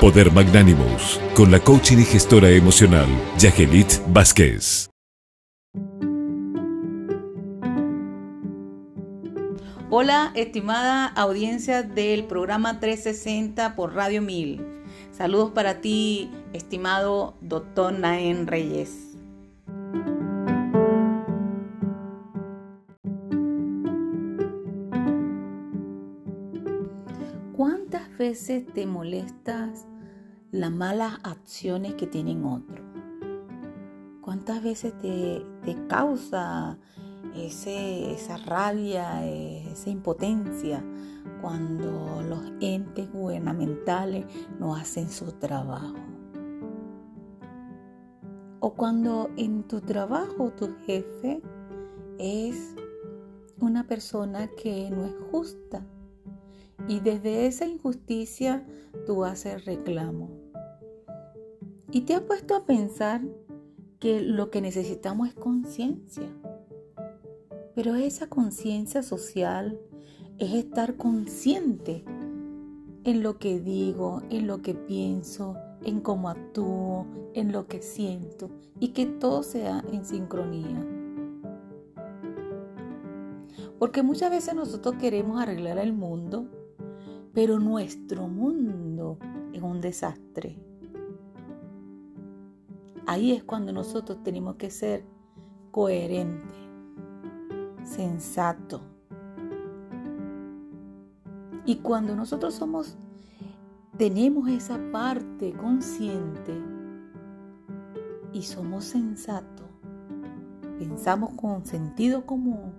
Poder 0.00 0.32
Magnánimos, 0.32 1.20
con 1.34 1.50
la 1.50 1.60
coaching 1.60 1.98
y 1.98 2.04
gestora 2.04 2.48
emocional, 2.48 3.06
Yagelit 3.36 3.98
Vázquez. 4.08 4.88
Hola, 9.90 10.32
estimada 10.34 11.04
audiencia 11.04 11.82
del 11.82 12.24
programa 12.24 12.80
360 12.80 13.76
por 13.76 13.94
Radio 13.94 14.22
1000. 14.22 14.64
Saludos 15.12 15.50
para 15.50 15.82
ti, 15.82 16.30
estimado 16.54 17.36
doctor 17.42 17.92
Naén 17.92 18.46
Reyes. 18.46 19.18
¿Cuántas 27.54 28.16
veces 28.16 28.64
te 28.72 28.86
molestas 28.86 29.89
las 30.52 30.72
malas 30.72 31.18
acciones 31.22 31.94
que 31.94 32.06
tienen 32.06 32.44
otros? 32.44 32.80
¿Cuántas 34.20 34.62
veces 34.62 34.96
te, 34.98 35.44
causa 35.88 36.78
esa 37.34 38.36
rabia, 38.38 39.24
esa 39.26 39.90
impotencia 39.90 40.84
cuando 41.40 42.22
los 42.28 42.52
entes 42.60 43.10
gubernamentales 43.12 44.26
no 44.58 44.74
hacen 44.74 45.08
su 45.08 45.32
trabajo? 45.32 45.94
O 48.60 48.74
cuando 48.74 49.30
en 49.36 49.62
tu 49.64 49.80
trabajo 49.80 50.52
tu 50.52 50.74
jefe 50.84 51.40
es 52.18 52.74
una 53.58 53.86
persona 53.86 54.48
que 54.48 54.90
no 54.90 55.06
es 55.06 55.14
justa 55.30 55.86
y 56.88 57.00
desde 57.00 57.46
esa 57.46 57.66
injusticia 57.66 58.66
tú 59.06 59.24
haces 59.24 59.64
reclamo. 59.64 60.39
Y 61.92 62.02
te 62.02 62.14
ha 62.14 62.26
puesto 62.26 62.54
a 62.54 62.64
pensar 62.64 63.22
que 63.98 64.20
lo 64.20 64.50
que 64.50 64.60
necesitamos 64.60 65.28
es 65.28 65.34
conciencia. 65.34 66.28
Pero 67.74 67.94
esa 67.96 68.28
conciencia 68.28 69.02
social 69.02 69.80
es 70.38 70.54
estar 70.54 70.96
consciente 70.96 72.04
en 73.04 73.22
lo 73.22 73.38
que 73.38 73.60
digo, 73.60 74.22
en 74.30 74.46
lo 74.46 74.62
que 74.62 74.74
pienso, 74.74 75.56
en 75.84 76.00
cómo 76.00 76.28
actúo, 76.28 77.06
en 77.34 77.52
lo 77.52 77.66
que 77.66 77.82
siento 77.82 78.50
y 78.78 78.88
que 78.88 79.06
todo 79.06 79.42
sea 79.42 79.84
en 79.92 80.04
sincronía. 80.04 80.86
Porque 83.78 84.02
muchas 84.02 84.30
veces 84.30 84.54
nosotros 84.54 84.96
queremos 84.96 85.40
arreglar 85.40 85.78
el 85.78 85.92
mundo 85.92 86.48
pero 87.32 87.58
nuestro 87.60 88.26
mundo 88.28 89.18
es 89.52 89.62
un 89.62 89.80
desastre. 89.80 90.58
Ahí 93.06 93.32
es 93.32 93.42
cuando 93.42 93.72
nosotros 93.72 94.22
tenemos 94.22 94.56
que 94.56 94.70
ser 94.70 95.04
coherentes, 95.70 96.56
sensatos. 97.82 98.82
Y 101.64 101.76
cuando 101.76 102.14
nosotros 102.16 102.54
somos, 102.54 102.96
tenemos 103.96 104.48
esa 104.48 104.78
parte 104.92 105.52
consciente 105.52 106.54
y 108.32 108.42
somos 108.42 108.84
sensatos, 108.84 109.66
pensamos 110.78 111.34
con 111.34 111.66
sentido 111.66 112.24
común, 112.24 112.72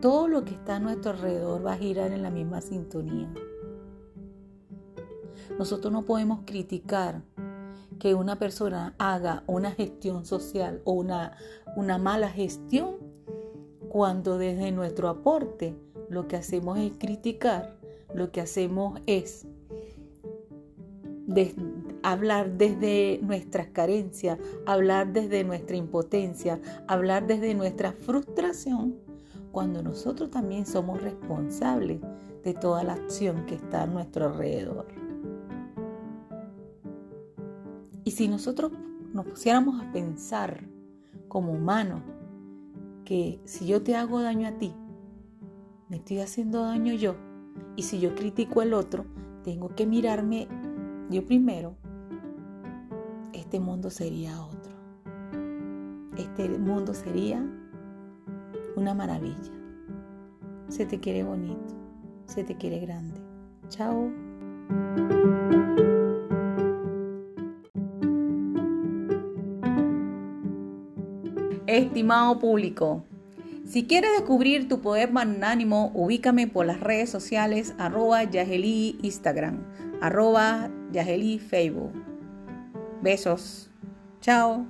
todo 0.00 0.28
lo 0.28 0.44
que 0.44 0.54
está 0.54 0.76
a 0.76 0.80
nuestro 0.80 1.12
alrededor 1.12 1.64
va 1.64 1.72
a 1.72 1.78
girar 1.78 2.12
en 2.12 2.22
la 2.22 2.30
misma 2.30 2.60
sintonía. 2.60 3.28
Nosotros 5.58 5.92
no 5.92 6.04
podemos 6.04 6.40
criticar 6.46 7.22
que 8.00 8.14
una 8.14 8.36
persona 8.36 8.94
haga 8.98 9.44
una 9.46 9.70
gestión 9.70 10.24
social 10.24 10.80
o 10.84 10.92
una, 10.92 11.36
una 11.76 11.98
mala 11.98 12.28
gestión 12.30 12.96
cuando 13.88 14.38
desde 14.38 14.72
nuestro 14.72 15.08
aporte 15.08 15.76
lo 16.08 16.26
que 16.26 16.36
hacemos 16.36 16.78
es 16.78 16.92
criticar, 16.98 17.76
lo 18.12 18.32
que 18.32 18.40
hacemos 18.40 19.00
es 19.06 19.46
hablar 22.02 22.52
desde 22.56 23.20
nuestras 23.22 23.68
carencias, 23.68 24.38
hablar 24.66 25.12
desde 25.12 25.44
nuestra 25.44 25.76
impotencia, 25.76 26.58
hablar 26.88 27.26
desde 27.26 27.54
nuestra 27.54 27.92
frustración, 27.92 28.96
cuando 29.52 29.82
nosotros 29.82 30.30
también 30.30 30.66
somos 30.66 31.00
responsables 31.02 32.00
de 32.42 32.54
toda 32.54 32.82
la 32.82 32.94
acción 32.94 33.44
que 33.46 33.56
está 33.56 33.82
a 33.82 33.86
nuestro 33.86 34.26
alrededor. 34.26 34.99
Y 38.04 38.12
si 38.12 38.28
nosotros 38.28 38.72
nos 39.12 39.26
pusiéramos 39.26 39.82
a 39.82 39.92
pensar 39.92 40.66
como 41.28 41.52
humanos 41.52 42.02
que 43.04 43.40
si 43.44 43.66
yo 43.66 43.82
te 43.82 43.96
hago 43.96 44.20
daño 44.22 44.48
a 44.48 44.52
ti, 44.52 44.72
me 45.88 45.96
estoy 45.96 46.20
haciendo 46.20 46.62
daño 46.62 46.94
yo, 46.94 47.16
y 47.76 47.82
si 47.82 47.98
yo 47.98 48.14
critico 48.14 48.60
al 48.60 48.74
otro, 48.74 49.04
tengo 49.42 49.74
que 49.74 49.86
mirarme 49.86 50.48
yo 51.10 51.26
primero, 51.26 51.74
este 53.32 53.58
mundo 53.58 53.90
sería 53.90 54.40
otro. 54.40 54.72
Este 56.16 56.48
mundo 56.48 56.94
sería 56.94 57.44
una 58.76 58.94
maravilla. 58.94 59.52
Se 60.68 60.86
te 60.86 61.00
quiere 61.00 61.24
bonito, 61.24 61.74
se 62.26 62.44
te 62.44 62.56
quiere 62.56 62.78
grande. 62.78 63.20
Chao. 63.68 64.10
Estimado 71.70 72.40
público, 72.40 73.04
si 73.64 73.84
quieres 73.84 74.10
descubrir 74.18 74.66
tu 74.66 74.80
poder 74.80 75.12
magnánimo, 75.12 75.92
ubícame 75.94 76.48
por 76.48 76.66
las 76.66 76.80
redes 76.80 77.08
sociales 77.08 77.72
arroba 77.78 78.24
Yageli 78.24 78.98
Instagram, 79.02 79.62
arroba 80.00 80.68
Facebook. 81.48 81.92
Besos. 83.00 83.70
Chao. 84.20 84.66